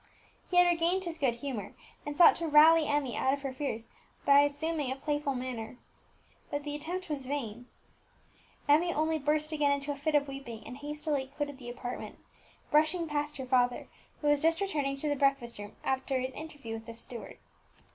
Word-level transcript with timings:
He 0.49 0.57
had 0.57 0.65
regained 0.65 1.03
his 1.03 1.19
good 1.19 1.35
humour, 1.35 1.73
and 2.07 2.17
sought 2.17 2.33
to 2.37 2.47
rally 2.47 2.87
Emmie 2.87 3.15
out 3.15 3.33
of 3.35 3.43
her 3.43 3.53
fears 3.53 3.87
by 4.25 4.39
assuming 4.39 4.91
a 4.91 4.95
playful 4.95 5.35
manner. 5.35 5.77
But 6.49 6.63
the 6.63 6.73
attempt 6.73 7.07
was 7.07 7.27
vain; 7.27 7.67
Emmie 8.67 8.91
only 8.95 9.19
burst 9.19 9.51
again 9.51 9.71
into 9.71 9.91
a 9.91 9.95
fit 9.95 10.15
of 10.15 10.27
weeping, 10.27 10.63
and 10.65 10.77
hastily 10.77 11.27
quitted 11.37 11.59
the 11.59 11.69
apartment, 11.69 12.17
brushing 12.71 13.07
past 13.07 13.37
her 13.37 13.45
father, 13.45 13.89
who 14.21 14.27
was 14.27 14.39
just 14.41 14.59
returning 14.59 14.95
to 14.95 15.07
the 15.07 15.15
breakfast 15.15 15.59
room 15.59 15.75
after 15.83 16.19
his 16.19 16.33
interview 16.33 16.73
with 16.73 16.87
his 16.87 16.97
steward. 16.99 17.37